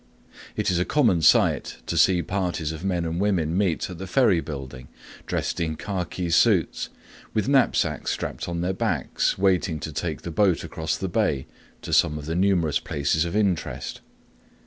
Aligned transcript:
It 0.55 0.71
is 0.71 0.79
a 0.79 0.83
common 0.83 1.21
sight 1.21 1.77
to 1.85 1.95
see 1.95 2.23
parties 2.23 2.71
of 2.71 2.83
men 2.83 3.05
and 3.05 3.21
women 3.21 3.55
meet 3.55 3.87
at 3.87 3.99
the 3.99 4.07
ferry 4.07 4.39
building, 4.41 4.87
dressed 5.27 5.59
in 5.59 5.75
khaki 5.75 6.31
suits, 6.31 6.89
with 7.35 7.47
knapsacks 7.47 8.09
strapped 8.09 8.49
on 8.49 8.61
their 8.61 8.73
backs, 8.73 9.37
waiting 9.37 9.79
to 9.81 9.93
take 9.93 10.23
the 10.23 10.31
boat 10.31 10.63
across 10.63 10.97
the 10.97 11.07
bay 11.07 11.45
to 11.83 11.93
some 11.93 12.17
of 12.17 12.25
the 12.25 12.33
numerous 12.35 12.79
places 12.79 13.25
of 13.25 13.35
interest. 13.35 14.01